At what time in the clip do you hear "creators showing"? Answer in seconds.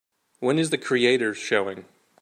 0.79-1.85